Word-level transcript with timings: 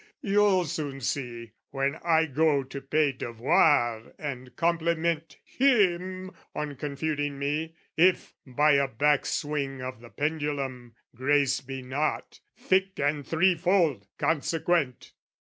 "You'll 0.23 0.65
soon 0.65 0.99
see, 0.99 1.51
when 1.69 1.99
I 2.03 2.25
go 2.25 2.63
to 2.63 2.81
pay 2.81 3.11
devoir 3.11 4.15
"And 4.17 4.55
compliment 4.55 5.37
him 5.43 6.31
on 6.55 6.75
confuting 6.77 7.37
me, 7.37 7.75
"If, 7.95 8.33
by 8.43 8.71
a 8.71 8.87
back 8.87 9.27
swing 9.27 9.79
of 9.83 9.99
the 9.99 10.09
pendulum, 10.09 10.95
"Grace 11.15 11.61
be 11.61 11.83
not, 11.83 12.39
thick 12.57 12.97
and 12.99 13.27
threefold, 13.27 14.07
consequent! 14.17 15.13